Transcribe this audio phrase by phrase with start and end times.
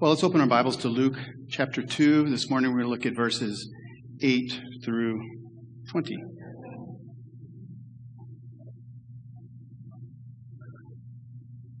[0.00, 1.16] Well, let's open our Bibles to Luke
[1.48, 2.28] chapter 2.
[2.28, 3.70] This morning we're going to look at verses
[4.20, 5.22] 8 through
[5.88, 6.16] 20.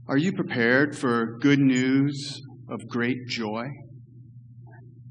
[0.06, 2.40] Are you prepared for good news
[2.70, 3.66] of great joy?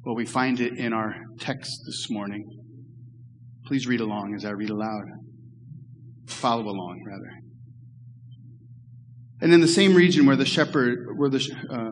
[0.05, 2.45] Well, we find it in our text this morning.
[3.65, 5.04] Please read along as I read aloud.
[6.25, 7.31] Follow along, rather.
[9.41, 11.91] And in the same region where the shepherd, where the, uh,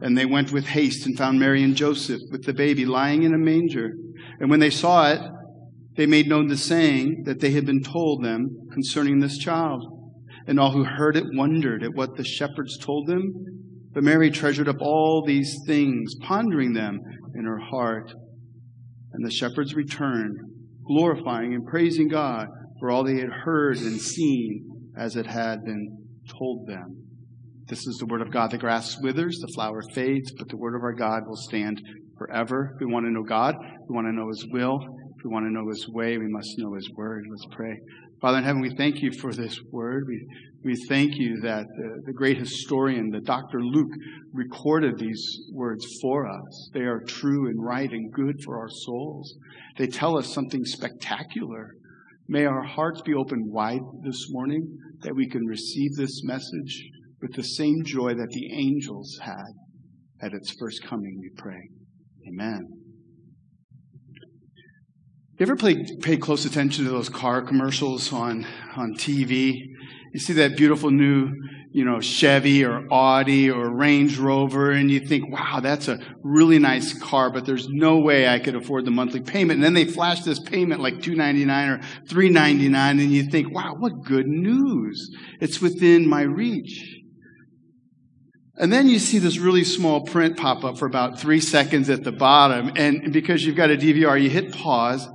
[0.00, 3.34] And they went with haste and found Mary and Joseph with the baby lying in
[3.34, 3.92] a manger.
[4.40, 5.20] And when they saw it,
[5.96, 9.82] they made known the saying that they had been told them concerning this child.
[10.46, 13.32] And all who heard it wondered at what the shepherds told them.
[13.92, 17.00] But Mary treasured up all these things, pondering them
[17.34, 18.12] in her heart.
[19.12, 20.36] And the shepherds returned,
[20.84, 22.48] glorifying and praising God
[22.80, 25.96] for all they had heard and seen as it had been
[26.28, 27.03] told them.
[27.66, 28.50] This is the word of God.
[28.50, 31.80] The grass withers, the flower fades, but the word of our God will stand
[32.18, 32.72] forever.
[32.74, 33.54] If we want to know God,
[33.88, 34.78] we want to know His will.
[35.16, 37.24] If we want to know His way, we must know His word.
[37.30, 37.80] Let's pray.
[38.20, 40.04] Father in heaven, we thank you for this word.
[40.06, 40.26] We,
[40.62, 43.62] we thank you that the, the great historian, the Dr.
[43.62, 43.92] Luke,
[44.34, 46.70] recorded these words for us.
[46.74, 49.36] They are true and right and good for our souls.
[49.78, 51.70] They tell us something spectacular.
[52.28, 54.68] May our hearts be opened wide this morning
[55.00, 56.90] that we can receive this message
[57.24, 59.54] with the same joy that the angels had
[60.20, 61.70] at its first coming, we pray.
[62.28, 62.68] Amen.
[65.38, 68.46] You ever play, pay close attention to those car commercials on,
[68.76, 69.54] on TV?
[70.12, 71.30] You see that beautiful new,
[71.72, 76.58] you know, Chevy or Audi or Range Rover, and you think, wow, that's a really
[76.58, 79.56] nice car, but there's no way I could afford the monthly payment.
[79.56, 83.10] And then they flash this payment like two ninety nine or three ninety nine, and
[83.10, 85.10] you think, wow, what good news!
[85.40, 87.00] It's within my reach.
[88.56, 92.04] And then you see this really small print pop up for about three seconds at
[92.04, 92.72] the bottom.
[92.76, 95.08] And because you've got a DVR, you hit pause.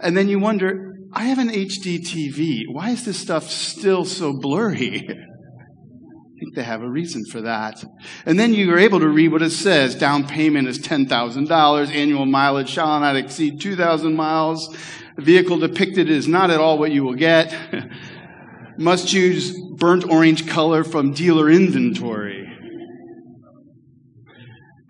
[0.00, 2.62] And then you wonder, I have an HD TV.
[2.68, 5.08] Why is this stuff still so blurry?
[5.08, 7.84] I think they have a reason for that.
[8.26, 9.94] And then you are able to read what it says.
[9.94, 11.94] Down payment is $10,000.
[11.94, 14.74] Annual mileage shall not exceed 2,000 miles.
[15.16, 17.54] The vehicle depicted is not at all what you will get.
[18.78, 22.39] Must choose burnt orange color from dealer inventory.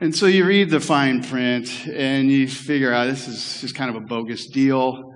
[0.03, 3.95] And so you read the fine print and you figure out this is just kind
[3.95, 5.13] of a bogus deal.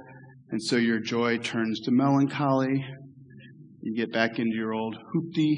[0.50, 2.84] And so your joy turns to melancholy.
[3.80, 5.56] You get back into your old hoopty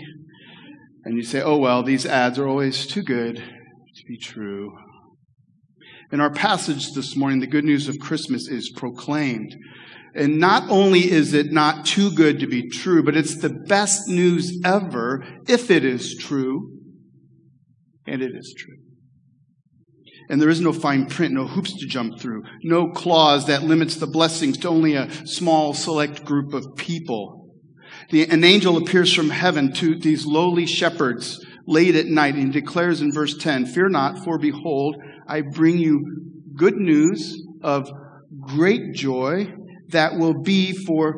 [1.05, 4.79] and you say, oh, well, these ads are always too good to be true.
[6.13, 9.57] In our passage this morning, the good news of Christmas is proclaimed.
[10.15, 14.07] And not only is it not too good to be true, but it's the best
[14.07, 16.79] news ever if it is true.
[18.07, 18.86] And it is true.
[20.29, 23.97] And there is no fine print, no hoops to jump through, no clause that limits
[23.97, 27.51] the blessings to only a small select group of people.
[28.11, 33.01] The, an angel appears from heaven to these lowly shepherds late at night and declares
[33.01, 34.97] in verse 10, Fear not, for behold,
[35.29, 37.91] I bring you good news of
[38.41, 39.53] great joy
[39.89, 41.15] that will be for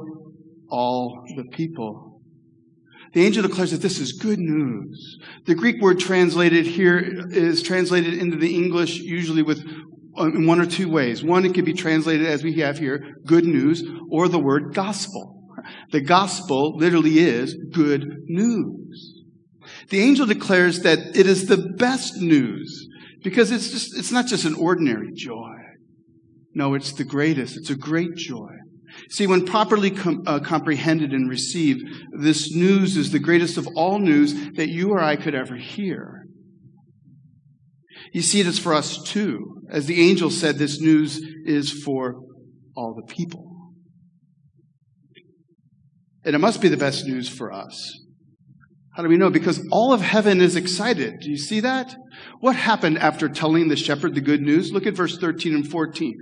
[0.71, 2.08] all the people.
[3.15, 5.19] The angel declares that this is good news.
[5.47, 9.65] The Greek word translated here is translated into the English usually with
[10.17, 11.23] um, in one or two ways.
[11.23, 15.45] One, it could be translated as we have here, good news, or the word gospel.
[15.91, 19.23] The gospel literally is good news.
[19.91, 22.89] The angel declares that it is the best news
[23.23, 25.55] because it's just, it's not just an ordinary joy.
[26.55, 27.57] No, it's the greatest.
[27.57, 28.58] It's a great joy.
[29.11, 31.83] See, when properly com- uh, comprehended and received,
[32.19, 36.25] this news is the greatest of all news that you or I could ever hear.
[38.13, 39.63] You see, it is for us too.
[39.71, 42.23] As the angel said, this news is for
[42.77, 43.73] all the people.
[46.25, 48.05] And it must be the best news for us.
[48.95, 49.31] How do we know?
[49.31, 51.21] Because all of heaven is excited.
[51.21, 51.95] Do you see that?
[52.41, 54.73] What happened after telling the shepherd the good news?
[54.73, 56.19] Look at verse 13 and 14.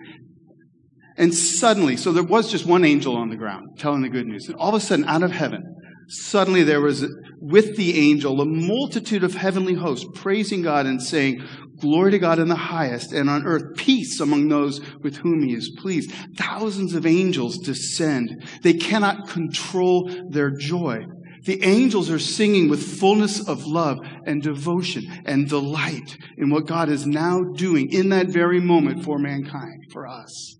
[1.17, 4.49] And suddenly, so there was just one angel on the ground telling the good news.
[4.49, 5.63] And all of a sudden, out of heaven,
[6.09, 7.07] suddenly there was
[7.41, 11.43] with the angel a multitude of heavenly hosts praising God and saying,
[11.79, 15.53] Glory to God in the highest, and on earth peace among those with whom he
[15.53, 16.11] is pleased.
[16.37, 18.49] Thousands of angels descend.
[18.63, 21.05] They cannot control their joy.
[21.45, 26.89] The angels are singing with fullness of love and devotion and delight in what God
[26.89, 30.56] is now doing in that very moment for mankind, for us.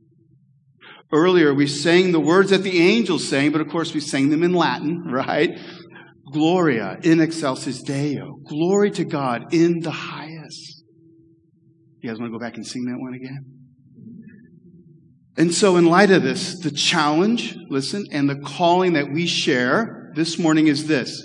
[1.13, 4.43] Earlier, we sang the words that the angels sang, but of course, we sang them
[4.43, 5.59] in Latin, right?
[6.33, 8.39] Gloria in excelsis Deo.
[8.45, 10.83] Glory to God in the highest.
[12.01, 13.45] You guys want to go back and sing that one again?
[15.39, 20.11] And so, in light of this, the challenge, listen, and the calling that we share
[20.15, 21.23] this morning is this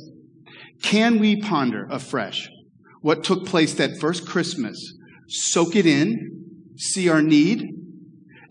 [0.84, 2.50] Can we ponder afresh
[3.02, 4.94] what took place that first Christmas,
[5.28, 7.68] soak it in, see our need,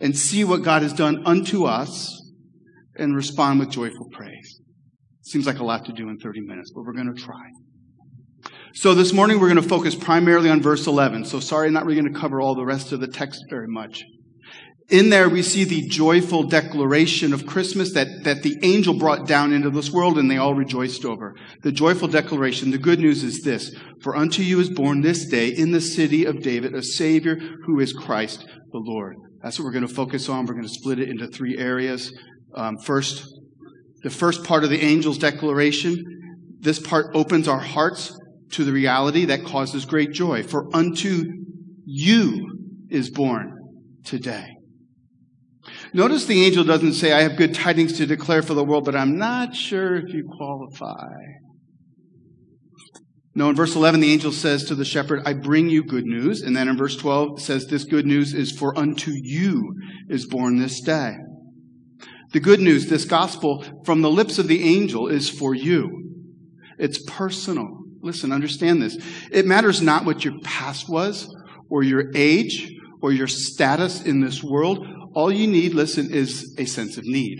[0.01, 2.17] and see what God has done unto us,
[2.97, 4.59] and respond with joyful praise?
[5.21, 7.49] Seems like a lot to do in 30 minutes, but we're going to try.
[8.73, 11.25] So this morning we're going to focus primarily on verse 11.
[11.25, 13.67] So sorry, I'm not really going to cover all the rest of the text very
[13.67, 14.03] much.
[14.89, 19.53] In there, we see the joyful declaration of Christmas that, that the angel brought down
[19.53, 21.33] into this world and they all rejoiced over.
[21.63, 25.47] The joyful declaration, the good news is this For unto you is born this day
[25.47, 29.15] in the city of David a Savior who is Christ the Lord.
[29.43, 30.45] That's what we're going to focus on.
[30.45, 32.13] We're going to split it into three areas.
[32.53, 33.25] Um, first,
[34.03, 36.05] the first part of the angel's declaration.
[36.59, 38.19] This part opens our hearts
[38.51, 40.43] to the reality that causes great joy.
[40.43, 41.25] For unto
[41.85, 42.57] you
[42.89, 43.57] is born
[44.03, 44.47] today.
[45.93, 48.95] Notice the angel doesn't say, I have good tidings to declare for the world, but
[48.95, 51.13] I'm not sure if you qualify.
[53.33, 56.41] No, in verse 11, the angel says to the shepherd, I bring you good news.
[56.41, 59.73] And then in verse 12, it says, This good news is for unto you
[60.09, 61.15] is born this day.
[62.33, 66.25] The good news, this gospel from the lips of the angel is for you.
[66.77, 67.69] It's personal.
[68.01, 68.97] Listen, understand this.
[69.31, 71.33] It matters not what your past was,
[71.69, 72.69] or your age,
[73.01, 74.85] or your status in this world.
[75.13, 77.39] All you need, listen, is a sense of need.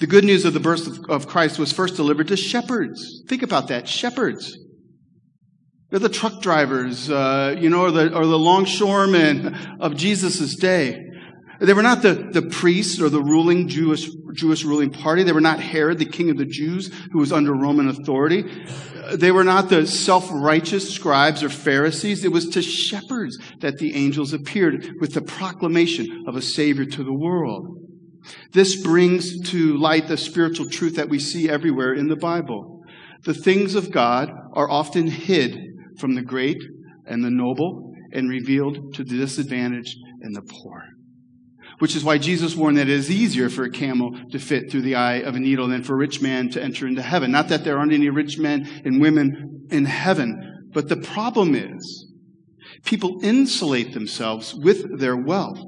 [0.00, 3.22] The good news of the birth of Christ was first delivered to shepherds.
[3.28, 4.58] Think about that shepherds.
[5.90, 11.04] They're the truck drivers, uh, you know, or the, or the longshoremen of Jesus' day.
[11.60, 15.22] They were not the, the priests or the ruling Jewish, Jewish ruling party.
[15.22, 18.44] They were not Herod, the king of the Jews, who was under Roman authority.
[19.12, 22.24] They were not the self-righteous scribes or Pharisees.
[22.24, 27.04] It was to shepherds that the angels appeared with the proclamation of a savior to
[27.04, 27.89] the world.
[28.52, 32.84] This brings to light the spiritual truth that we see everywhere in the Bible.
[33.24, 35.58] The things of God are often hid
[35.98, 36.62] from the great
[37.06, 40.84] and the noble and revealed to the disadvantaged and the poor
[41.80, 44.82] which is why Jesus warned that it is easier for a camel to fit through
[44.82, 47.32] the eye of a needle than for a rich man to enter into heaven.
[47.32, 52.12] Not that there aren't any rich men and women in heaven, but the problem is
[52.84, 55.58] people insulate themselves with their wealth.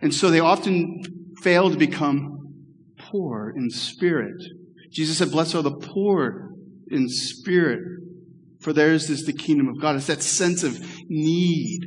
[0.00, 1.02] And so they often
[1.42, 2.38] fail to become
[2.98, 4.40] poor in spirit.
[4.90, 6.50] Jesus said, Blessed are the poor
[6.90, 7.80] in spirit,
[8.60, 9.96] for theirs is the kingdom of God.
[9.96, 10.78] It's that sense of
[11.08, 11.80] need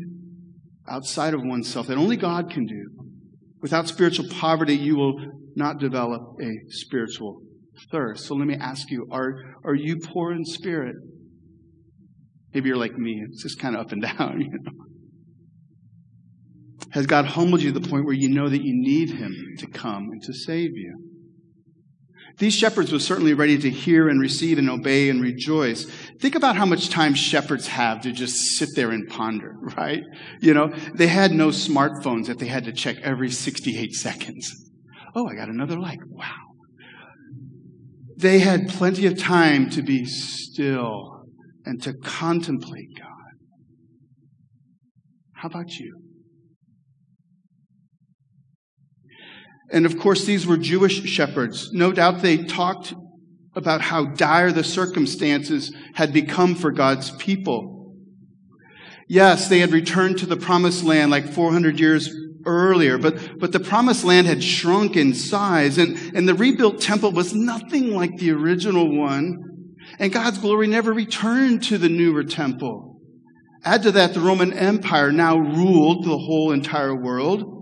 [0.88, 2.90] outside of oneself that only God can do.
[3.62, 5.16] Without spiritual poverty, you will
[5.56, 7.42] not develop a spiritual
[7.92, 8.26] thirst.
[8.26, 10.96] So let me ask you, are, are you poor in spirit?
[12.54, 13.24] Maybe you're like me.
[13.30, 14.72] It's just kind of up and down, you know.
[16.94, 19.68] Has God humbled you to the point where you know that you need Him to
[19.68, 20.96] come and to save you?
[22.38, 25.86] These shepherds were certainly ready to hear and receive and obey and rejoice.
[26.20, 30.04] Think about how much time shepherds have to just sit there and ponder, right?
[30.40, 34.52] You know, they had no smartphones that they had to check every 68 seconds.
[35.16, 36.00] Oh, I got another like.
[36.08, 36.36] Wow.
[38.18, 41.26] They had plenty of time to be still
[41.66, 43.10] and to contemplate God.
[45.34, 46.03] How about you?
[49.74, 51.74] And of course, these were Jewish shepherds.
[51.74, 52.94] No doubt they talked
[53.56, 57.96] about how dire the circumstances had become for God's people.
[59.08, 62.10] Yes, they had returned to the promised land like 400 years
[62.46, 67.12] earlier, but, but the promised land had shrunk in size and, and the rebuilt temple
[67.12, 69.40] was nothing like the original one.
[70.00, 73.02] And God's glory never returned to the newer temple.
[73.66, 77.53] Add to that, the Roman Empire now ruled the whole entire world.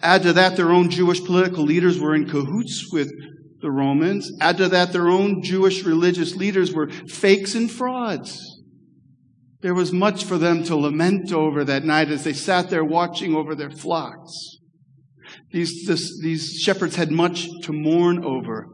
[0.00, 3.12] Add to that, their own Jewish political leaders were in cahoots with
[3.60, 4.30] the Romans.
[4.40, 8.40] Add to that, their own Jewish religious leaders were fakes and frauds.
[9.60, 13.34] There was much for them to lament over that night as they sat there watching
[13.34, 14.58] over their flocks.
[15.50, 18.68] These, this, these shepherds had much to mourn over.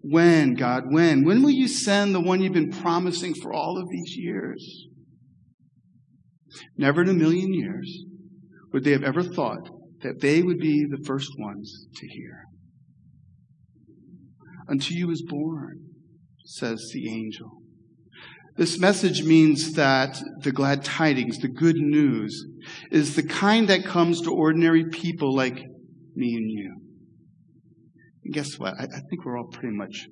[0.00, 1.24] When, God, when?
[1.24, 4.86] When will you send the one you've been promising for all of these years?
[6.78, 8.04] Never in a million years
[8.72, 9.68] would they have ever thought
[10.04, 12.44] that they would be the first ones to hear.
[14.68, 15.80] Unto you is born,
[16.44, 17.50] says the angel.
[18.56, 22.46] This message means that the glad tidings, the good news,
[22.92, 25.56] is the kind that comes to ordinary people like
[26.14, 26.76] me and you.
[28.24, 28.74] And guess what?
[28.78, 30.06] I, I think we're all pretty much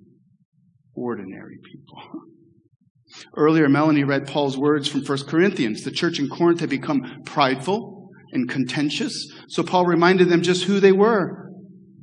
[0.94, 2.22] ordinary people.
[3.36, 5.82] Earlier, Melanie read Paul's words from 1 Corinthians.
[5.82, 7.91] The church in Corinth had become prideful
[8.32, 9.30] and contentious.
[9.48, 11.50] So Paul reminded them just who they were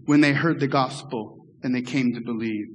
[0.06, 2.68] when they heard the gospel and they came to believe.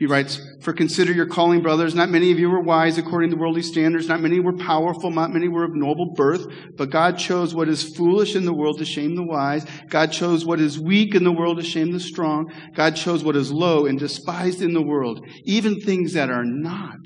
[0.00, 1.94] He writes, For consider your calling, brothers.
[1.94, 4.08] Not many of you were wise according to worldly standards.
[4.08, 5.10] Not many were powerful.
[5.10, 6.46] Not many were of noble birth.
[6.78, 9.66] But God chose what is foolish in the world to shame the wise.
[9.90, 12.50] God chose what is weak in the world to shame the strong.
[12.74, 17.00] God chose what is low and despised in the world, even things that are not,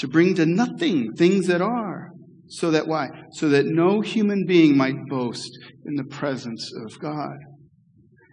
[0.00, 2.10] to bring to nothing things that are.
[2.48, 3.08] So that why?
[3.32, 5.50] So that no human being might boast
[5.84, 7.36] in the presence of God.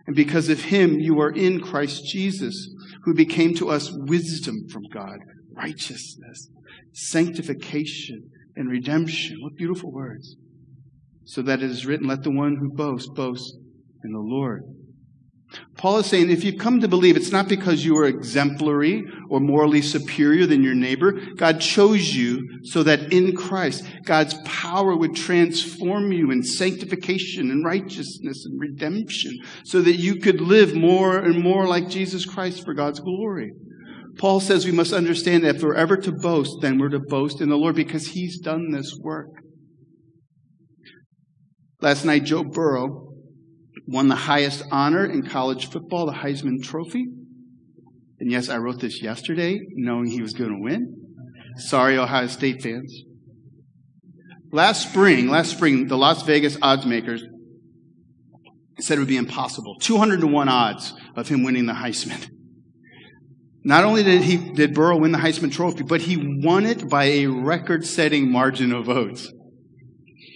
[0.06, 2.70] And because of him, you are in Christ Jesus,
[3.04, 5.18] who became to us wisdom from God,
[5.56, 6.50] righteousness,
[6.92, 9.38] sanctification, and redemption.
[9.42, 10.36] What beautiful words.
[11.26, 13.56] So that it is written, let the one who boasts boast
[14.04, 14.64] in the Lord.
[15.78, 19.40] Paul is saying if you've come to believe, it's not because you are exemplary or
[19.40, 21.14] morally superior than your neighbor.
[21.36, 27.66] God chose you so that in Christ, God's power would transform you in sanctification and
[27.66, 32.74] righteousness and redemption so that you could live more and more like Jesus Christ for
[32.74, 33.52] God's glory.
[34.18, 37.42] Paul says we must understand that if we're ever to boast, then we're to boast
[37.42, 39.28] in the Lord because he's done this work.
[41.82, 43.13] Last night, Joe Burrow
[43.88, 47.06] won the highest honor in college football, the Heisman Trophy.
[48.20, 50.96] And yes, I wrote this yesterday knowing he was going to win.
[51.58, 53.04] Sorry, Ohio State fans.
[54.52, 57.24] Last spring, last spring, the Las Vegas odds makers
[58.80, 59.78] said it would be impossible.
[59.80, 62.30] 200 to 1 odds of him winning the Heisman.
[63.64, 67.06] Not only did he did Burrow win the Heisman Trophy, but he won it by
[67.06, 69.32] a record-setting margin of votes.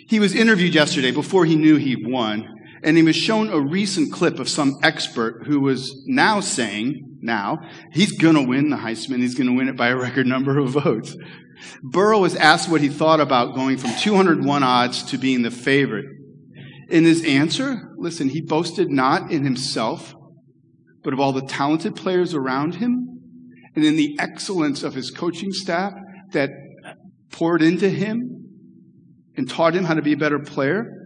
[0.07, 2.47] He was interviewed yesterday before he knew he'd won,
[2.83, 7.59] and he was shown a recent clip of some expert who was now saying, now,
[7.91, 9.19] he's going to win the Heisman.
[9.19, 11.15] He's going to win it by a record number of votes.
[11.81, 16.05] Burrow was asked what he thought about going from 201 odds to being the favorite.
[16.89, 20.13] In his answer, listen, he boasted not in himself,
[21.03, 23.07] but of all the talented players around him
[23.75, 25.93] and in the excellence of his coaching staff
[26.31, 26.49] that
[27.31, 28.37] poured into him
[29.35, 30.96] and taught him how to be a better player.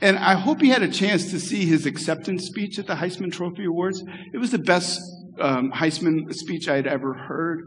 [0.00, 3.32] And I hope he had a chance to see his acceptance speech at the Heisman
[3.32, 4.02] Trophy Awards.
[4.32, 5.00] It was the best
[5.40, 7.60] um, Heisman speech I had ever heard.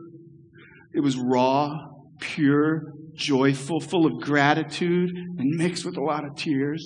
[0.93, 1.73] It was raw,
[2.19, 6.83] pure, joyful, full of gratitude, and mixed with a lot of tears.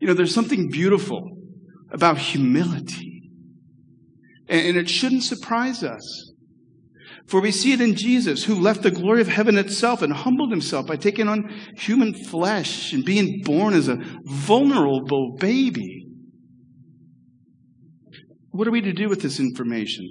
[0.00, 1.38] You know, there's something beautiful
[1.90, 3.30] about humility.
[4.48, 6.32] And it shouldn't surprise us.
[7.26, 10.50] For we see it in Jesus, who left the glory of heaven itself and humbled
[10.50, 16.06] himself by taking on human flesh and being born as a vulnerable baby.
[18.50, 20.06] What are we to do with this information?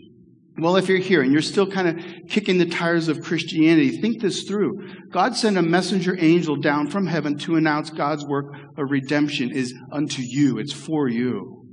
[0.58, 4.22] Well, if you're here and you're still kind of kicking the tires of Christianity, think
[4.22, 4.74] this through.
[5.12, 9.74] God sent a messenger angel down from heaven to announce God's work of redemption is
[9.91, 10.60] unto you.
[10.60, 11.65] It's for you.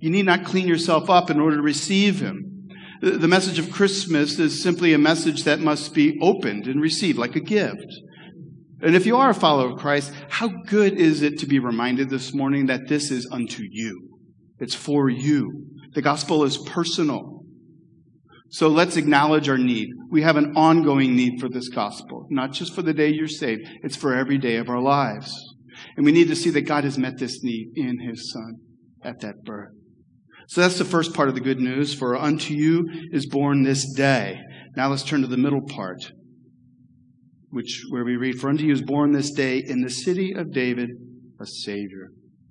[0.00, 2.55] You need not clean yourself up in order to receive him.
[3.02, 7.36] The message of Christmas is simply a message that must be opened and received like
[7.36, 7.86] a gift.
[8.80, 12.10] And if you are a follower of Christ, how good is it to be reminded
[12.10, 14.18] this morning that this is unto you?
[14.58, 15.66] It's for you.
[15.94, 17.42] The gospel is personal.
[18.48, 19.88] So let's acknowledge our need.
[20.10, 23.68] We have an ongoing need for this gospel, not just for the day you're saved,
[23.82, 25.34] it's for every day of our lives.
[25.96, 28.56] And we need to see that God has met this need in his son
[29.02, 29.72] at that birth.
[30.48, 31.92] So that's the first part of the good news.
[31.94, 34.40] For unto you is born this day.
[34.76, 36.12] Now let's turn to the middle part,
[37.50, 40.52] which where we read, For unto you is born this day in the city of
[40.52, 40.90] David
[41.40, 42.10] a Savior.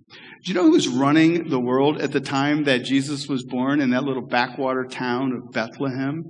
[0.09, 3.79] Do you know who was running the world at the time that Jesus was born
[3.79, 6.23] in that little backwater town of Bethlehem?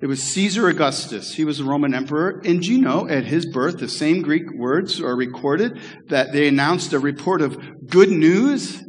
[0.00, 1.34] It was Caesar Augustus.
[1.34, 2.40] He was the Roman emperor.
[2.44, 6.94] And you know, at his birth, the same Greek words are recorded that they announced
[6.94, 8.82] a report of good news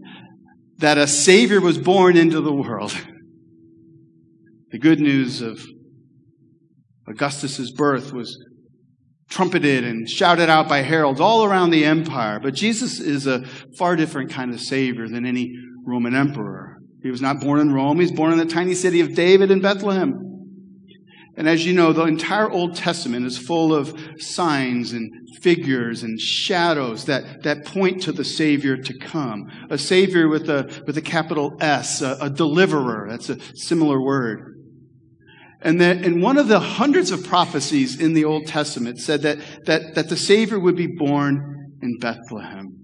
[0.81, 2.95] that a Savior was born into the world.
[4.71, 5.63] The good news of
[7.07, 8.37] Augustus's birth was
[9.29, 12.39] trumpeted and shouted out by heralds all around the empire.
[12.39, 13.45] But Jesus is a
[13.77, 15.53] far different kind of Savior than any
[15.85, 16.77] Roman emperor.
[17.03, 17.97] He was not born in Rome.
[17.97, 20.30] He was born in the tiny city of David in Bethlehem.
[21.37, 25.09] And as you know, the entire Old Testament is full of signs and
[25.41, 29.49] figures and shadows that, that point to the Savior to come.
[29.69, 33.07] A Savior with a, with a capital S, a, a deliverer.
[33.09, 34.55] That's a similar word.
[35.61, 39.37] And that, and one of the hundreds of prophecies in the Old Testament said that,
[39.65, 42.80] that, that the Savior would be born in Bethlehem.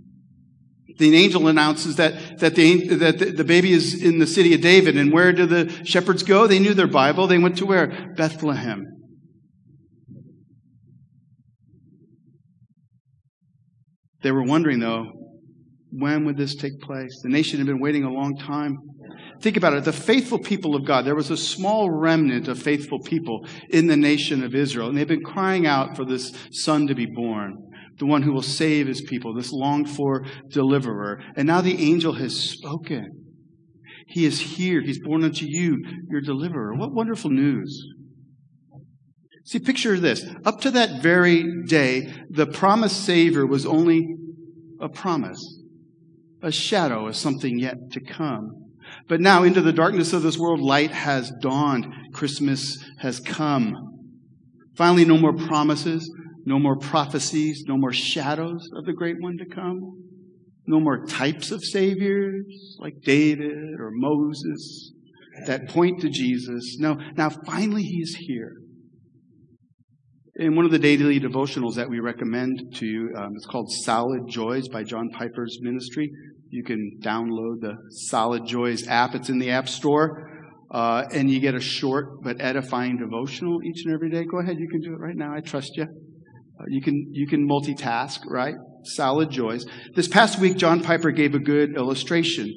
[0.97, 4.97] The angel announces that, that, the, that the, baby is in the city of David.
[4.97, 6.47] And where do the shepherds go?
[6.47, 7.27] They knew their Bible.
[7.27, 8.13] They went to where?
[8.15, 8.85] Bethlehem.
[14.23, 15.05] They were wondering, though,
[15.91, 17.21] when would this take place?
[17.21, 18.77] The nation had been waiting a long time.
[19.41, 19.83] Think about it.
[19.83, 23.95] The faithful people of God, there was a small remnant of faithful people in the
[23.95, 27.66] nation of Israel, and they've been crying out for this son to be born,
[27.99, 31.21] the one who will save his people, this longed for deliverer.
[31.35, 33.25] And now the angel has spoken.
[34.07, 34.81] He is here.
[34.81, 36.75] He's born unto you, your deliverer.
[36.75, 37.85] What wonderful news.
[39.45, 40.25] See, picture this.
[40.45, 44.05] Up to that very day, the promised Savior was only
[44.79, 45.41] a promise,
[46.41, 48.51] a shadow of something yet to come.
[49.07, 51.87] But now into the darkness of this world, light has dawned.
[52.13, 53.73] Christmas has come.
[54.75, 56.09] Finally, no more promises,
[56.47, 60.01] no more prophecies, no more shadows of the great one to come.
[60.65, 64.93] No more types of saviors like David or Moses
[65.45, 66.77] that point to Jesus.
[66.79, 68.53] No, now finally he is here.
[70.37, 74.21] In one of the daily devotionals that we recommend to you, um, it's called Solid
[74.29, 76.09] Joys by John Piper's ministry.
[76.49, 79.15] You can download the Solid Joys app.
[79.15, 80.29] It's in the App Store.
[80.71, 84.23] Uh, and you get a short but edifying devotional each and every day.
[84.23, 85.33] Go ahead, you can do it right now.
[85.33, 85.87] I trust you.
[86.67, 88.55] You can you can multitask, right?
[88.83, 89.65] Solid joys.
[89.95, 92.51] This past week, John Piper gave a good illustration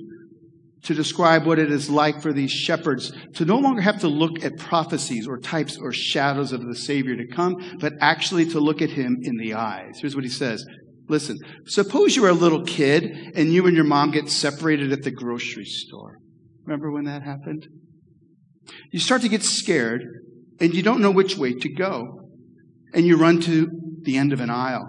[0.84, 4.42] to describe what it is like for these shepherds to no longer have to look
[4.42, 8.80] at prophecies or types or shadows of the Savior to come, but actually to look
[8.80, 9.98] at him in the eyes.
[10.00, 10.64] Here's what he says
[11.08, 11.36] Listen,
[11.66, 15.10] suppose you were a little kid and you and your mom get separated at the
[15.10, 16.18] grocery store.
[16.64, 17.66] Remember when that happened?
[18.92, 20.02] You start to get scared
[20.60, 22.28] and you don't know which way to go.
[22.94, 23.68] And you run to
[24.02, 24.86] the end of an aisle.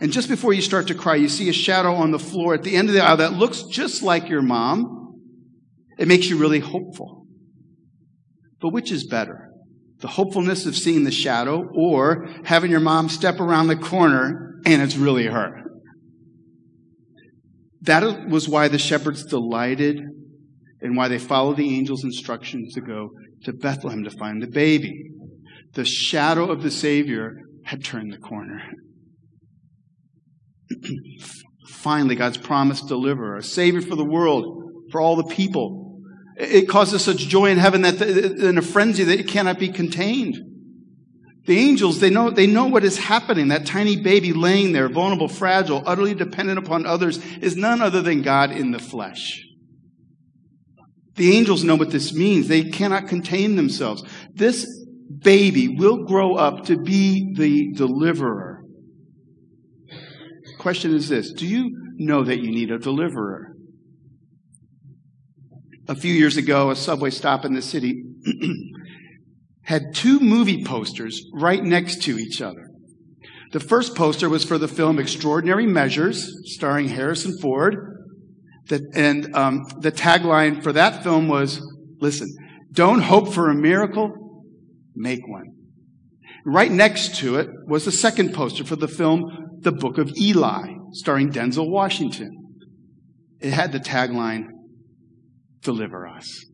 [0.00, 2.62] And just before you start to cry, you see a shadow on the floor at
[2.62, 5.16] the end of the aisle that looks just like your mom.
[5.98, 7.26] It makes you really hopeful.
[8.60, 9.50] But which is better?
[9.98, 14.82] The hopefulness of seeing the shadow or having your mom step around the corner and
[14.82, 15.64] it's really her.
[17.82, 20.00] That was why the shepherds delighted
[20.80, 23.10] and why they followed the angel's instructions to go
[23.44, 25.10] to Bethlehem to find the baby.
[25.74, 27.34] The shadow of the Savior
[27.68, 28.62] had turned the corner.
[31.68, 36.00] Finally, God's promised deliverer, a Savior for the world, for all the people.
[36.38, 40.38] It causes such joy in heaven that in a frenzy that it cannot be contained.
[41.44, 43.48] The angels, they know, they know what is happening.
[43.48, 48.22] That tiny baby laying there, vulnerable, fragile, utterly dependent upon others, is none other than
[48.22, 49.44] God in the flesh.
[51.16, 52.48] The angels know what this means.
[52.48, 54.04] They cannot contain themselves.
[54.32, 54.66] This
[55.22, 58.62] baby will grow up to be the deliverer.
[60.58, 63.54] Question is this Do you know that you need a deliverer?
[65.88, 68.02] A few years ago, a subway stop in the city
[69.62, 72.68] had two movie posters right next to each other.
[73.52, 77.94] The first poster was for the film Extraordinary Measures, starring Harrison Ford.
[78.94, 81.62] And um, the tagline for that film was
[82.00, 82.28] listen,
[82.72, 84.27] don't hope for a miracle,
[84.98, 85.54] make one.
[86.44, 90.74] Right next to it was the second poster for the film The Book of Eli,
[90.92, 92.30] starring Denzel Washington.
[93.40, 94.48] It had the tagline,
[95.62, 96.44] Deliver Us.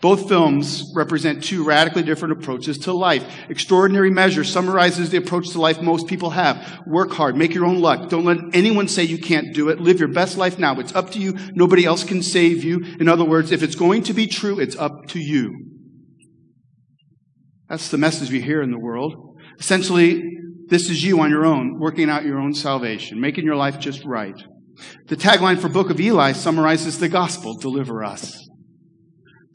[0.00, 3.24] Both films represent two radically different approaches to life.
[3.48, 6.82] Extraordinary Measure summarizes the approach to life most people have.
[6.88, 8.08] Work hard, make your own luck.
[8.08, 9.80] Don't let anyone say you can't do it.
[9.80, 10.80] Live your best life now.
[10.80, 11.38] It's up to you.
[11.52, 12.84] Nobody else can save you.
[12.98, 15.71] In other words, if it's going to be true, it's up to you.
[17.72, 19.34] That's the message we hear in the world.
[19.58, 20.22] Essentially,
[20.66, 24.04] this is you on your own, working out your own salvation, making your life just
[24.04, 24.34] right.
[25.06, 28.46] The tagline for Book of Eli summarizes the gospel, deliver us.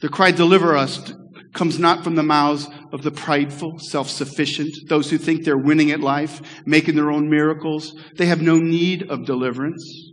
[0.02, 1.14] The cry, deliver us,
[1.54, 6.00] comes not from the mouths of the prideful, self-sufficient, those who think they're winning at
[6.00, 7.94] life, making their own miracles.
[8.16, 10.12] They have no need of deliverance.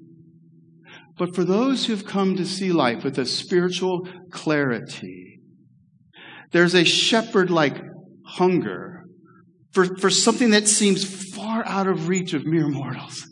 [1.16, 5.40] But for those who've come to see life with a spiritual clarity,
[6.52, 7.80] there's a shepherd like
[8.34, 9.04] hunger
[9.72, 13.26] for, for something that seems far out of reach of mere mortals.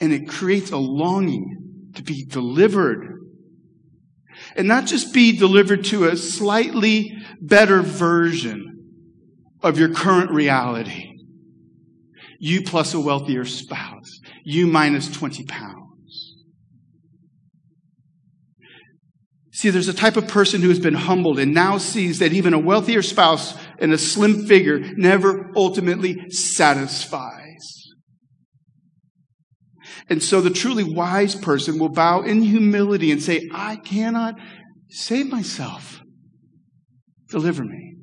[0.00, 3.04] And it creates a longing to be delivered.
[4.56, 8.64] And not just be delivered to a slightly better version
[9.62, 11.12] of your current reality.
[12.38, 14.20] You plus a wealthier spouse.
[14.44, 15.87] You minus 20 pounds.
[19.58, 22.54] See, there's a type of person who has been humbled and now sees that even
[22.54, 27.88] a wealthier spouse and a slim figure never ultimately satisfies.
[30.08, 34.38] And so the truly wise person will bow in humility and say, I cannot
[34.90, 36.02] save myself.
[37.28, 37.97] Deliver me.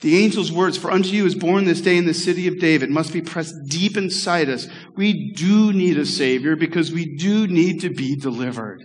[0.00, 2.88] The angel's words, for unto you is born this day in the city of David,
[2.88, 4.68] must be pressed deep inside us.
[4.94, 8.84] We do need a Savior because we do need to be delivered.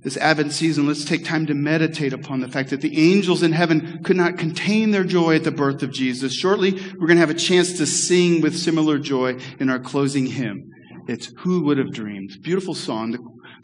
[0.00, 3.52] This Advent season, let's take time to meditate upon the fact that the angels in
[3.52, 6.34] heaven could not contain their joy at the birth of Jesus.
[6.34, 10.26] Shortly, we're going to have a chance to sing with similar joy in our closing
[10.26, 10.70] hymn.
[11.08, 12.38] It's Who Would Have Dreamed?
[12.42, 13.12] Beautiful song.
[13.12, 13.18] The,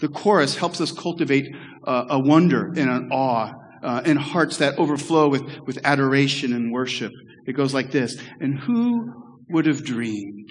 [0.07, 1.55] the chorus helps us cultivate
[1.87, 6.73] uh, a wonder and an awe uh, and hearts that overflow with, with adoration and
[6.73, 7.12] worship.
[7.47, 9.12] It goes like this And who
[9.49, 10.49] would have dreamed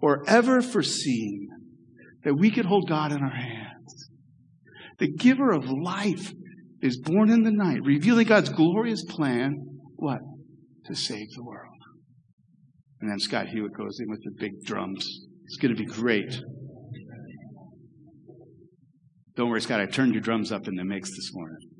[0.00, 1.48] or ever foreseen
[2.24, 4.10] that we could hold God in our hands?
[4.98, 6.32] The giver of life
[6.80, 9.56] is born in the night, revealing God's glorious plan.
[9.96, 10.20] What?
[10.86, 11.68] To save the world.
[13.00, 15.06] And then Scott Hewitt goes in with the big drums.
[15.44, 16.40] It's going to be great.
[19.34, 19.80] Don't worry, Scott.
[19.80, 21.71] I turned your drums up in the mix this morning.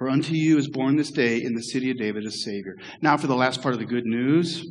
[0.00, 2.74] For unto you is born this day in the city of David a Savior.
[3.02, 4.66] Now, for the last part of the good news.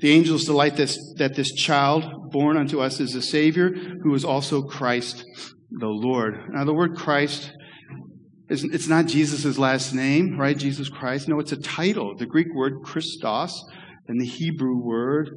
[0.00, 3.70] The angels delight this, that this child born unto us is a Savior
[4.02, 5.24] who is also Christ
[5.70, 6.34] the Lord.
[6.50, 7.52] Now, the word Christ
[8.48, 10.58] is it's not Jesus' last name, right?
[10.58, 11.28] Jesus Christ.
[11.28, 12.16] No, it's a title.
[12.16, 13.64] The Greek word Christos
[14.08, 15.30] and the Hebrew word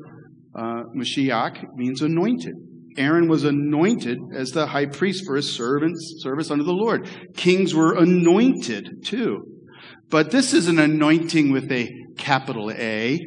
[0.58, 2.56] uh, Mashiach means anointed.
[2.98, 7.10] Aaron was anointed as the high priest for his servants, service under the Lord.
[7.36, 9.44] Kings were anointed too.
[10.10, 13.20] But this is an anointing with a capital A,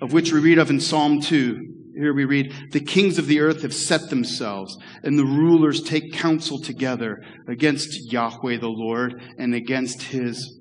[0.00, 1.66] of which we read of in Psalm 2.
[1.96, 6.12] Here we read, The kings of the earth have set themselves, and the rulers take
[6.12, 10.58] counsel together against Yahweh the Lord and against his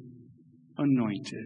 [0.78, 1.46] anointed.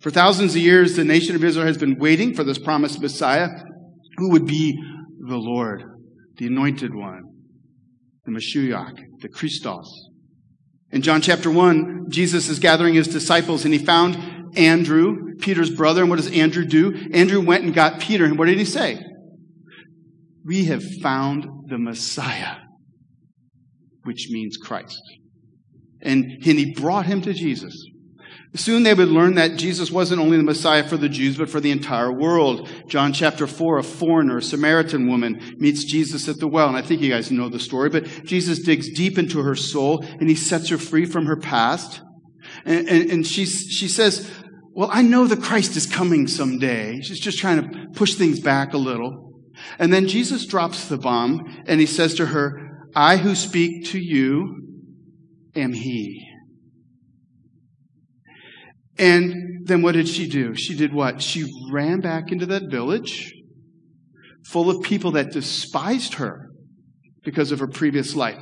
[0.00, 3.48] For thousands of years, the nation of Israel has been waiting for this promised Messiah
[4.18, 4.76] who would be
[5.22, 5.84] the Lord,
[6.36, 7.22] the anointed one,
[8.24, 10.10] the Mashiach, the Christos.
[10.90, 14.18] In John chapter 1, Jesus is gathering his disciples and he found
[14.56, 16.02] Andrew, Peter's brother.
[16.02, 17.08] And what does Andrew do?
[17.14, 18.24] Andrew went and got Peter.
[18.24, 19.00] And what did he say?
[20.44, 22.56] We have found the Messiah,
[24.02, 25.00] which means Christ.
[26.02, 27.74] And, and he brought him to Jesus.
[28.54, 31.58] Soon they would learn that Jesus wasn't only the Messiah for the Jews, but for
[31.58, 32.68] the entire world.
[32.86, 36.68] John chapter 4, a foreigner, a Samaritan woman, meets Jesus at the well.
[36.68, 40.04] And I think you guys know the story, but Jesus digs deep into her soul
[40.04, 42.02] and he sets her free from her past.
[42.66, 44.30] And, and, and she, she says,
[44.72, 47.00] Well, I know the Christ is coming someday.
[47.00, 49.32] She's just trying to push things back a little.
[49.78, 53.98] And then Jesus drops the bomb and he says to her, I who speak to
[53.98, 54.84] you
[55.54, 56.28] am he.
[59.02, 60.54] And then what did she do?
[60.54, 61.20] She did what?
[61.20, 63.34] She ran back into that village
[64.44, 66.52] full of people that despised her
[67.24, 68.38] because of her previous life.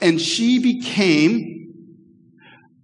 [0.00, 1.68] And she became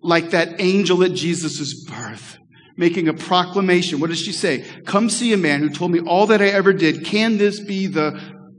[0.00, 2.38] like that angel at Jesus' birth,
[2.76, 3.98] making a proclamation.
[3.98, 4.64] What does she say?
[4.86, 7.04] Come see a man who told me all that I ever did.
[7.04, 8.12] Can this be the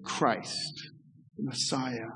[0.04, 0.92] Christ,
[1.38, 2.08] the Messiah?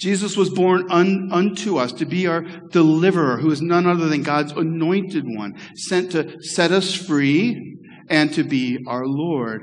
[0.00, 4.22] Jesus was born un, unto us to be our deliverer, who is none other than
[4.22, 7.76] God's anointed one, sent to set us free
[8.08, 9.62] and to be our Lord.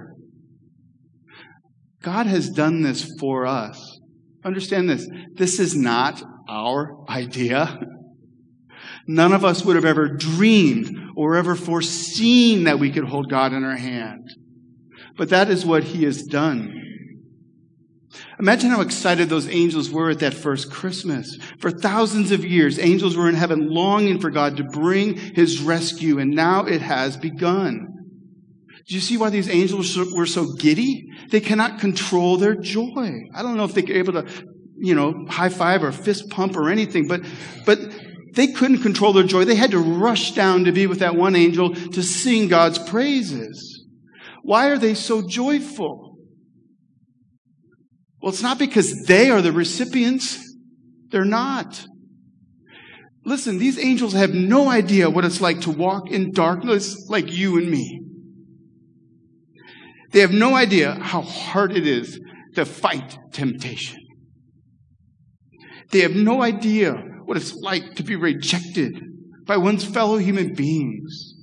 [2.04, 4.00] God has done this for us.
[4.46, 5.10] Understand this.
[5.34, 7.80] This is not our idea.
[9.08, 13.54] None of us would have ever dreamed or ever foreseen that we could hold God
[13.54, 14.30] in our hand.
[15.18, 16.87] But that is what He has done.
[18.40, 21.38] Imagine how excited those angels were at that first Christmas.
[21.60, 26.20] For thousands of years, angels were in heaven longing for God to bring his rescue,
[26.20, 27.88] and now it has begun.
[28.88, 31.10] Do you see why these angels were so giddy?
[31.30, 33.24] They cannot control their joy.
[33.36, 34.26] I don't know if they're able to,
[34.78, 37.22] you know, high five or fist pump or anything, but,
[37.66, 37.80] but
[38.34, 39.44] they couldn't control their joy.
[39.44, 43.86] They had to rush down to be with that one angel to sing God's praises.
[44.44, 46.07] Why are they so joyful?
[48.22, 50.44] Well, it's not because they are the recipients.
[51.10, 51.86] They're not.
[53.26, 57.58] Listen, these angels have no idea what it's like to walk in darkness like you
[57.58, 58.02] and me.
[60.12, 62.20] They have no idea how hard it is
[62.56, 64.00] to fight temptation.
[65.92, 66.94] They have no idea
[67.26, 68.98] what it's like to be rejected
[69.46, 71.36] by one's fellow human beings.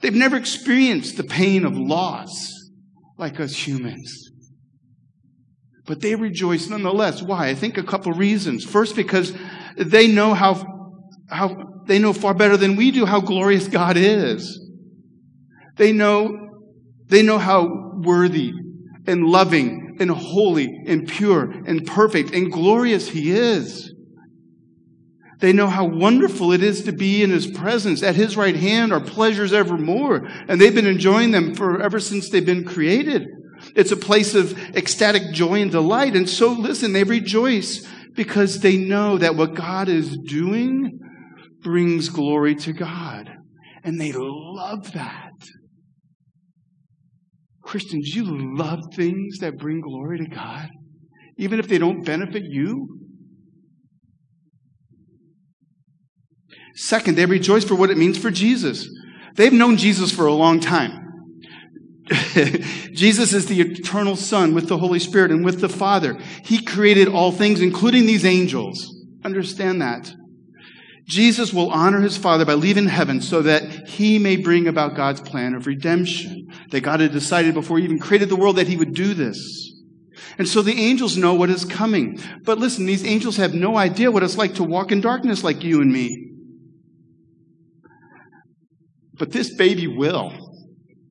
[0.00, 2.52] They've never experienced the pain of loss
[3.18, 4.25] like us humans.
[5.86, 7.22] But they rejoice nonetheless.
[7.22, 7.48] Why?
[7.48, 8.64] I think a couple reasons.
[8.64, 9.32] First, because
[9.76, 10.64] they know how,
[11.30, 14.60] how, they know far better than we do how glorious God is.
[15.76, 16.46] They know
[17.08, 18.52] they know how worthy
[19.06, 23.92] and loving and holy and pure and perfect and glorious He is.
[25.38, 28.02] They know how wonderful it is to be in His presence.
[28.02, 30.26] At His right hand are pleasures evermore.
[30.48, 33.28] And they've been enjoying them for ever since they've been created.
[33.74, 36.16] It's a place of ecstatic joy and delight.
[36.16, 40.98] And so, listen, they rejoice because they know that what God is doing
[41.62, 43.30] brings glory to God.
[43.84, 45.32] And they love that.
[47.62, 50.68] Christians, you love things that bring glory to God,
[51.36, 53.00] even if they don't benefit you.
[56.76, 58.88] Second, they rejoice for what it means for Jesus.
[59.34, 61.05] They've known Jesus for a long time.
[62.92, 66.14] Jesus is the eternal Son with the Holy Spirit and with the Father.
[66.44, 68.94] He created all things, including these angels.
[69.24, 70.12] Understand that.
[71.08, 75.20] Jesus will honor his Father by leaving heaven so that he may bring about God's
[75.20, 76.46] plan of redemption.
[76.70, 79.72] That God had decided before he even created the world that he would do this.
[80.38, 82.20] And so the angels know what is coming.
[82.42, 85.64] But listen, these angels have no idea what it's like to walk in darkness like
[85.64, 86.30] you and me.
[89.14, 90.32] But this baby will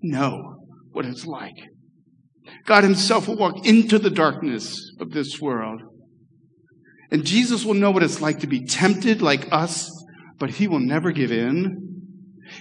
[0.01, 0.54] know
[0.95, 1.55] what it's like.
[2.65, 5.81] God himself will walk into the darkness of this world
[7.11, 9.89] and Jesus will know what it's like to be tempted like us,
[10.37, 11.81] but he will never give in.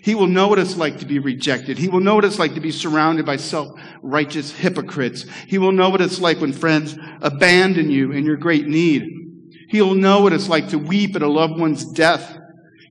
[0.02, 1.78] He will know what it's like to be rejected.
[1.78, 5.26] He will know what it's like to be surrounded by self-righteous hypocrites.
[5.46, 9.04] He will know what it's like when friends abandon you in your great need.
[9.68, 12.38] He will know what it's like to weep at a loved one's death.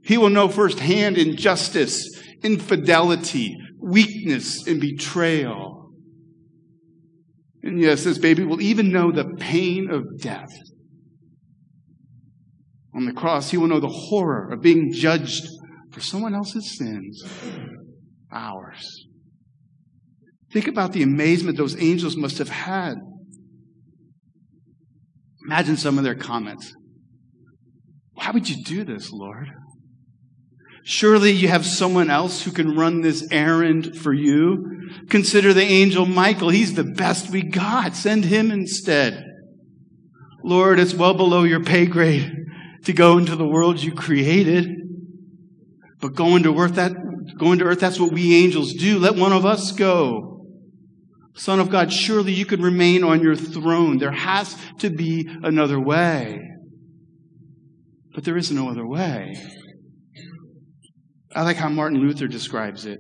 [0.03, 5.91] He will know firsthand injustice, infidelity, weakness, and betrayal.
[7.62, 10.52] And yes, this baby will even know the pain of death
[12.96, 15.48] on the cross, he will know the horror of being judged
[15.91, 17.24] for someone else's sins,
[18.32, 19.08] ours.
[20.52, 22.96] Think about the amazement those angels must have had.
[25.46, 26.74] Imagine some of their comments.
[28.13, 29.50] Why would you do this, Lord?
[30.86, 34.89] Surely you have someone else who can run this errand for you.
[35.10, 36.50] Consider the angel Michael.
[36.50, 37.96] He's the best we got.
[37.96, 39.26] Send him instead.
[40.43, 42.32] Lord, it's well below your pay grade
[42.84, 44.67] to go into the world you created.
[46.02, 46.91] But going to earth, that,
[47.38, 49.00] going to earth, that's what we angels do.
[49.00, 50.46] Let one of us go.
[51.36, 54.00] Son of God, surely you could remain on your throne.
[54.00, 56.41] There has to be another way.
[58.13, 59.38] But there is no other way.
[61.36, 63.00] I like how Martin Luther describes it.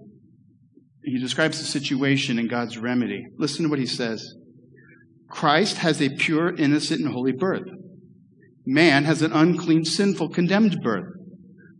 [1.03, 3.25] He describes the situation and God's remedy.
[3.37, 4.35] Listen to what he says.
[5.29, 7.67] Christ has a pure, innocent, and holy birth.
[8.65, 11.09] Man has an unclean, sinful, condemned birth.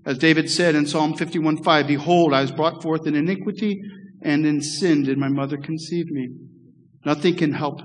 [0.05, 3.79] As David said in Psalm 51 5, Behold, I was brought forth in iniquity,
[4.21, 6.29] and in sin did my mother conceive me.
[7.05, 7.79] Nothing can help,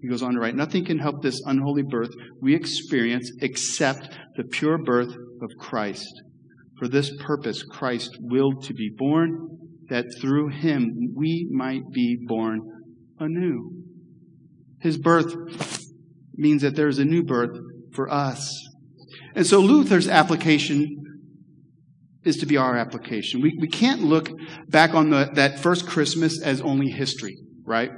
[0.00, 4.44] he goes on to write, nothing can help this unholy birth we experience except the
[4.44, 6.22] pure birth of Christ.
[6.78, 12.60] For this purpose, Christ willed to be born, that through him we might be born
[13.18, 13.72] anew.
[14.80, 15.34] His birth
[16.34, 17.58] means that there is a new birth
[17.92, 18.54] for us.
[19.34, 20.94] And so Luther's application
[22.24, 23.40] is to be our application.
[23.40, 24.30] We, we can't look
[24.68, 27.90] back on the, that first Christmas as only history, right?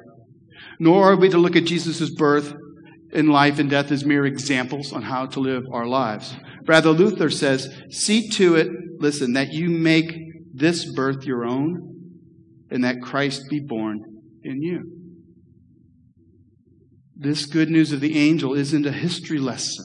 [0.78, 2.54] Nor are we to look at Jesus' birth
[3.12, 6.36] and life and death as mere examples on how to live our lives.
[6.66, 8.68] Rather, Luther says, see to it,
[8.98, 10.12] listen, that you make
[10.52, 11.90] this birth your own
[12.70, 14.00] and that Christ be born
[14.42, 14.96] in you.
[17.16, 19.84] This good news of the angel isn't a history lesson.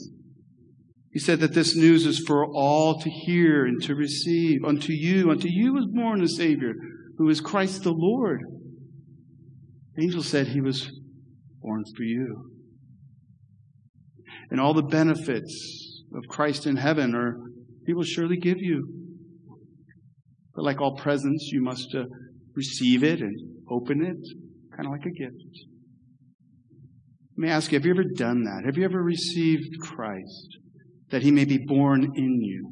[1.11, 4.65] He said that this news is for all to hear and to receive.
[4.65, 6.73] Unto you, unto you was born a Savior,
[7.17, 8.41] who is Christ the Lord.
[9.95, 10.91] The angel said he was
[11.61, 12.51] born for you.
[14.51, 17.39] And all the benefits of Christ in heaven or
[17.85, 18.87] he will surely give you.
[20.55, 22.05] But like all presents, you must uh,
[22.55, 23.37] receive it and
[23.69, 24.17] open it,
[24.75, 25.43] kind of like a gift.
[27.37, 28.63] Let me ask you, have you ever done that?
[28.65, 30.57] Have you ever received Christ
[31.09, 32.71] that he may be born in you?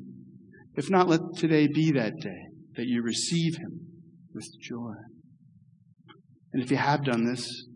[0.75, 3.81] If not, let today be that day that you receive him
[4.33, 4.93] with joy.
[6.53, 7.67] And if you have done this,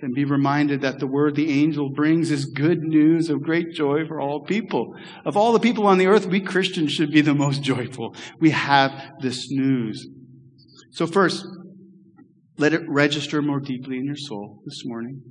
[0.00, 4.06] then be reminded that the word the angel brings is good news of great joy
[4.06, 4.94] for all people.
[5.24, 8.14] Of all the people on the earth, we Christians should be the most joyful.
[8.40, 10.06] We have this news.
[10.90, 11.46] So first,
[12.58, 15.22] let it register more deeply in your soul this morning.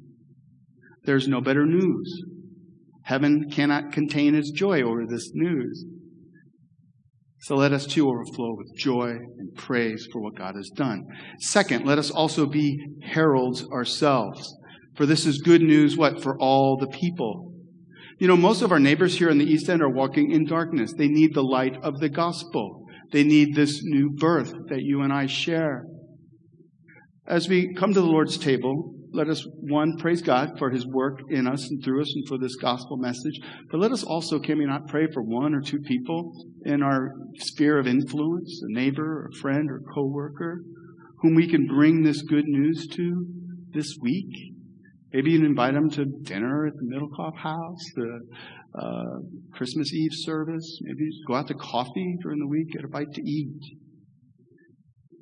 [1.03, 2.23] There's no better news.
[3.03, 5.85] Heaven cannot contain its joy over this news.
[7.43, 11.03] So let us too overflow with joy and praise for what God has done.
[11.41, 14.55] Second, let us also be heralds ourselves.
[14.95, 16.23] For this is good news, what?
[16.23, 17.51] For all the people.
[18.17, 20.93] You know, most of our neighbors here in the East End are walking in darkness.
[20.93, 22.85] They need the light of the gospel.
[23.11, 25.83] They need this new birth that you and I share.
[27.27, 31.19] As we come to the Lord's table, let us, one, praise God for his work
[31.29, 33.39] in us and through us and for this gospel message.
[33.69, 36.33] But let us also, can we not pray for one or two people
[36.65, 40.63] in our sphere of influence, a neighbor, or a friend, or coworker,
[41.19, 43.25] whom we can bring this good news to
[43.71, 44.53] this week?
[45.13, 48.19] Maybe you invite them to dinner at the Middlecoff House, the
[48.79, 49.19] uh,
[49.51, 50.79] Christmas Eve service.
[50.81, 53.77] Maybe go out to coffee during the week, get a bite to eat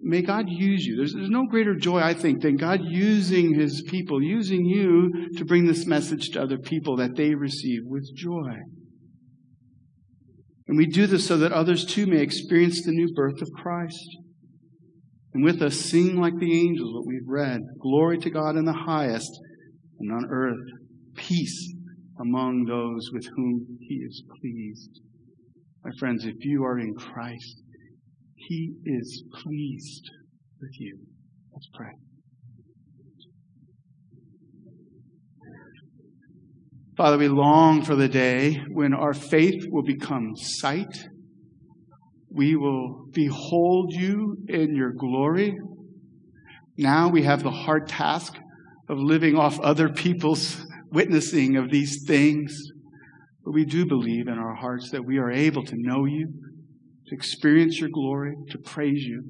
[0.02, 0.98] may God use you.
[0.98, 5.46] There's, there's no greater joy, I think, than God using his people, using you to
[5.46, 8.54] bring this message to other people that they receive with joy.
[10.68, 14.18] And we do this so that others too may experience the new birth of Christ.
[15.34, 17.62] And with us sing like the angels what we've read.
[17.80, 19.32] Glory to God in the highest,
[20.00, 20.60] and on earth
[21.16, 21.74] peace
[22.20, 25.02] among those with whom he is pleased.
[25.84, 27.64] My friends, if you are in Christ,
[28.48, 30.10] he is pleased
[30.60, 30.98] with you.
[31.54, 31.92] Let's pray.
[36.98, 41.08] Father, we long for the day when our faith will become sight.
[42.30, 45.58] We will behold you in your glory.
[46.78, 48.36] Now we have the hard task
[48.90, 52.56] of living off other people's witnessing of these things.
[53.44, 56.32] But we do believe in our hearts that we are able to know you
[57.12, 59.22] to experience your glory, to praise you.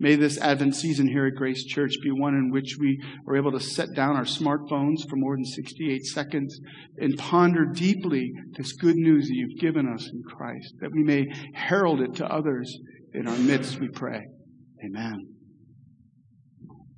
[0.00, 2.98] May this Advent season here at Grace Church be one in which we
[3.28, 6.58] are able to set down our smartphones for more than 68 seconds
[6.96, 11.26] and ponder deeply this good news that you've given us in Christ, that we may
[11.54, 12.74] herald it to others
[13.12, 14.26] in our midst, we pray.
[14.84, 15.29] Amen.